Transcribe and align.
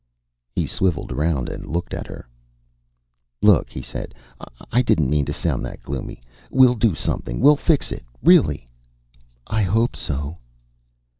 He 0.55 0.65
swiveled 0.65 1.11
around 1.11 1.47
and 1.47 1.67
looked 1.67 1.93
at 1.93 2.07
her. 2.07 2.27
"Look," 3.43 3.69
he 3.69 3.83
said, 3.83 4.15
"I 4.71 4.81
didn't 4.81 5.11
mean 5.11 5.25
to 5.25 5.31
sound 5.31 5.63
that 5.65 5.83
gloomy. 5.83 6.23
We'll 6.49 6.73
do 6.73 6.95
something. 6.95 7.39
We'll 7.39 7.55
fix 7.55 7.91
it. 7.91 8.03
Really." 8.23 8.67
"I 9.45 9.61
hope 9.61 9.95
so." 9.95 10.39